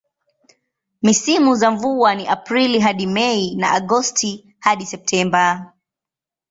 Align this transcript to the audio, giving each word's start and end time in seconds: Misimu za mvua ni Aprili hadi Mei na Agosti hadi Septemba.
Misimu 1.01 1.55
za 1.55 1.71
mvua 1.71 2.15
ni 2.15 2.27
Aprili 2.27 2.79
hadi 2.79 3.07
Mei 3.07 3.55
na 3.55 3.71
Agosti 3.71 4.55
hadi 4.59 4.85
Septemba. 4.85 5.73